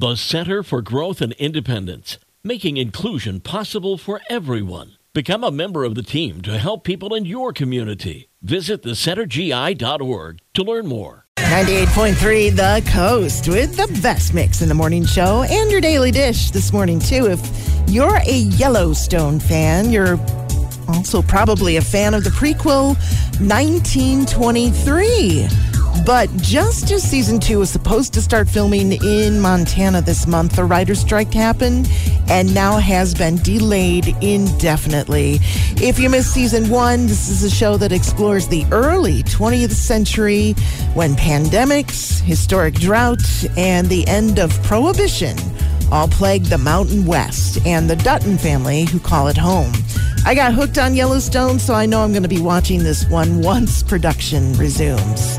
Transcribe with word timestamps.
The 0.00 0.16
Center 0.16 0.62
for 0.62 0.80
Growth 0.80 1.20
and 1.20 1.34
Independence, 1.34 2.16
making 2.42 2.78
inclusion 2.78 3.40
possible 3.40 3.98
for 3.98 4.22
everyone. 4.30 4.96
Become 5.12 5.44
a 5.44 5.50
member 5.50 5.84
of 5.84 5.94
the 5.94 6.02
team 6.02 6.40
to 6.40 6.56
help 6.56 6.84
people 6.84 7.14
in 7.14 7.26
your 7.26 7.52
community. 7.52 8.30
Visit 8.40 8.82
thecentergi.org 8.82 10.38
to 10.54 10.62
learn 10.62 10.86
more. 10.86 11.26
98.3 11.36 12.56
The 12.56 12.82
Coast 12.90 13.46
with 13.46 13.76
the 13.76 13.88
best 14.00 14.32
mix 14.32 14.62
in 14.62 14.70
the 14.70 14.74
morning 14.74 15.04
show 15.04 15.42
and 15.42 15.70
your 15.70 15.82
daily 15.82 16.10
dish 16.10 16.50
this 16.50 16.72
morning, 16.72 16.98
too. 16.98 17.26
If 17.26 17.38
you're 17.86 18.22
a 18.26 18.38
Yellowstone 18.56 19.38
fan, 19.38 19.92
you're 19.92 20.18
also 20.88 21.20
probably 21.20 21.76
a 21.76 21.82
fan 21.82 22.14
of 22.14 22.24
the 22.24 22.30
prequel 22.30 22.96
1923. 23.38 25.69
But 26.04 26.34
just 26.38 26.90
as 26.90 27.02
season 27.02 27.38
two 27.38 27.58
was 27.58 27.70
supposed 27.70 28.12
to 28.14 28.22
start 28.22 28.48
filming 28.48 28.92
in 28.92 29.40
Montana 29.40 30.00
this 30.00 30.26
month, 30.26 30.56
the 30.56 30.64
writer's 30.64 31.00
strike 31.00 31.32
happened 31.32 31.88
and 32.28 32.52
now 32.54 32.78
has 32.78 33.14
been 33.14 33.36
delayed 33.36 34.16
indefinitely. 34.20 35.38
If 35.76 35.98
you 35.98 36.08
missed 36.08 36.32
season 36.32 36.68
one, 36.70 37.06
this 37.06 37.28
is 37.28 37.42
a 37.44 37.50
show 37.50 37.76
that 37.76 37.92
explores 37.92 38.48
the 38.48 38.64
early 38.72 39.22
20th 39.24 39.72
century 39.72 40.52
when 40.94 41.14
pandemics, 41.14 42.20
historic 42.20 42.74
drought, 42.74 43.22
and 43.56 43.88
the 43.88 44.06
end 44.08 44.38
of 44.38 44.50
prohibition 44.62 45.36
all 45.92 46.08
plagued 46.08 46.46
the 46.46 46.58
Mountain 46.58 47.04
West 47.04 47.64
and 47.66 47.90
the 47.90 47.96
Dutton 47.96 48.38
family 48.38 48.84
who 48.84 49.00
call 49.00 49.28
it 49.28 49.36
home. 49.36 49.72
I 50.24 50.34
got 50.34 50.54
hooked 50.54 50.78
on 50.78 50.94
Yellowstone, 50.94 51.58
so 51.58 51.74
I 51.74 51.86
know 51.86 52.02
I'm 52.02 52.12
going 52.12 52.22
to 52.22 52.28
be 52.28 52.40
watching 52.40 52.82
this 52.82 53.08
one 53.08 53.42
once 53.42 53.82
production 53.82 54.52
resumes. 54.54 55.38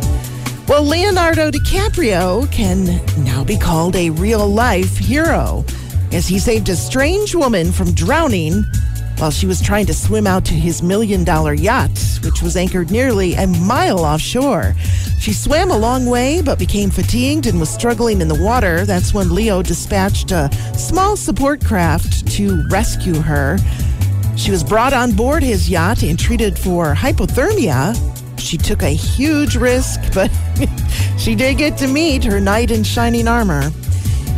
Well, 0.72 0.86
Leonardo 0.86 1.52
DiCaprio 1.52 2.50
can 2.50 2.86
now 3.26 3.44
be 3.44 3.58
called 3.58 3.94
a 3.98 4.10
real 4.10 4.48
life 4.48 4.98
hero 4.98 5.66
as 6.14 6.30
he 6.30 6.40
saved 6.40 6.70
a 6.70 6.78
strange 6.78 7.36
woman 7.36 7.74
from 7.74 7.94
drowning 7.94 8.64
while 9.18 9.32
she 9.32 9.46
was 9.46 9.62
trying 9.62 9.86
to 9.88 9.94
swim 9.94 10.26
out 10.26 10.46
to 10.46 10.54
his 10.54 10.82
million 10.82 11.26
dollar 11.26 11.54
yacht, 11.54 11.92
which 12.24 12.42
was 12.42 12.56
anchored 12.56 12.90
nearly 12.90 13.34
a 13.34 13.48
mile 13.48 14.00
offshore. 14.00 14.74
She 15.20 15.34
swam 15.34 15.72
a 15.72 15.78
long 15.78 16.06
way 16.06 16.42
but 16.42 16.58
became 16.58 16.90
fatigued 16.90 17.48
and 17.48 17.60
was 17.60 17.70
struggling 17.70 18.22
in 18.22 18.30
the 18.30 18.42
water. 18.42 18.86
That's 18.86 19.14
when 19.14 19.36
Leo 19.36 19.62
dispatched 19.62 20.32
a 20.32 20.50
small 20.78 21.18
support 21.18 21.66
craft 21.66 22.26
to 22.38 22.66
rescue 22.70 23.16
her. 23.16 23.58
She 24.38 24.52
was 24.52 24.64
brought 24.64 24.94
on 24.94 25.12
board 25.12 25.44
his 25.44 25.70
yacht 25.70 26.02
and 26.02 26.18
treated 26.18 26.58
for 26.58 26.96
hypothermia. 26.96 28.11
She 28.42 28.58
took 28.58 28.82
a 28.82 28.90
huge 28.90 29.56
risk, 29.56 30.00
but 30.14 30.32
she 31.18 31.36
did 31.36 31.58
get 31.58 31.78
to 31.78 31.88
meet 31.88 32.24
her 32.24 32.40
knight 32.40 32.72
in 32.72 32.84
shining 32.84 33.28
armor. 33.28 33.72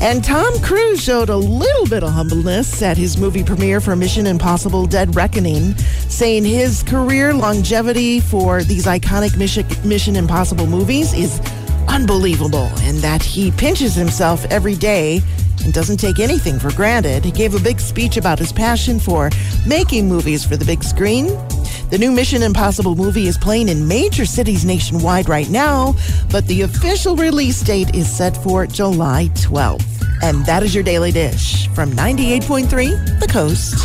And 0.02 0.22
Tom 0.22 0.60
Cruise 0.60 1.02
showed 1.02 1.30
a 1.30 1.38
little 1.38 1.86
bit 1.86 2.04
of 2.04 2.12
humbleness 2.12 2.82
at 2.82 2.98
his 2.98 3.18
movie 3.18 3.44
premiere 3.44 3.80
for 3.80 3.96
Mission 3.96 4.28
Impossible 4.28 4.86
Dead 4.86 5.16
Reckoning, 5.16 5.76
saying 6.10 6.44
his 6.44 6.84
career 6.84 7.34
longevity 7.34 8.20
for 8.20 8.64
these 8.64 8.86
iconic 8.86 9.38
Mission, 9.38 10.16
Impossible 10.18 10.68
movies 10.68 11.14
is 11.14 11.40
unbelievable 11.88 12.70
and 12.82 12.98
that 12.98 13.24
he 13.24 13.52
pinches 13.52 13.96
himself 13.96 14.44
every 14.52 14.76
day 14.76 15.22
and 15.64 15.74
doesn't 15.74 15.98
take 15.98 16.20
anything 16.20 16.60
for 16.60 16.74
granted. 16.74 17.24
He 17.24 17.32
gave 17.32 17.56
a 17.56 17.60
big 17.60 17.80
speech 17.80 18.18
about 18.18 18.40
his 18.40 18.52
passion 18.52 19.00
for 19.00 19.30
making 19.66 20.10
movies 20.10 20.44
for 20.44 20.58
the 20.58 20.66
big 20.66 20.84
screen. 20.84 21.28
The 21.90 21.98
new 22.00 22.12
Mission 22.12 22.42
Impossible 22.42 22.96
movie 22.96 23.28
is 23.28 23.38
playing 23.38 23.70
in 23.70 23.88
major 23.88 24.26
cities 24.26 24.66
nationwide 24.66 25.30
right 25.30 25.50
now, 25.50 25.96
but 26.32 26.46
the 26.48 26.62
official 26.62 27.16
release 27.16 27.62
date 27.62 27.94
is 27.94 28.12
set 28.12 28.36
for 28.38 28.66
July 28.66 29.30
12th. 29.36 29.86
And 30.24 30.46
that 30.46 30.64
is 30.64 30.74
your 30.74 30.84
daily 30.84 31.12
dish 31.12 31.68
from 31.70 31.92
98.3 31.92 33.20
The 33.20 33.28
Coast. 33.28 33.84